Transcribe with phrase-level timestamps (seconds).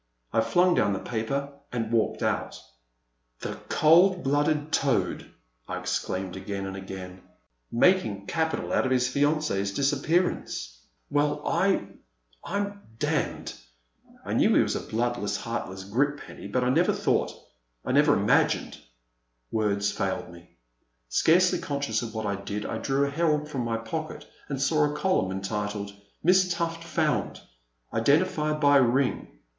[0.33, 2.59] I fiung down the paper and walked out.
[3.41, 3.67] 328 A Pleasant Evening.
[3.67, 5.31] '* The cold blooded toad!''
[5.67, 7.21] I exclaimed again and again;
[7.71, 10.75] —making capital out of his fiancee's disappearance!
[11.11, 11.85] Well, I—
[12.43, 13.53] I 'm d— ^nd!
[14.25, 17.35] I knew he was a bloodless, heartless, grip penny, but I never thought—
[17.85, 18.79] I never imagined
[19.51, 20.57] Words failed me.
[21.09, 24.87] Scarcely conscious of what I did I drew a Herald from my pocket and saw
[24.87, 25.93] the column entitled:
[26.23, 27.41] Miss Tufil Found!
[27.93, 29.27] Identified by a Ring.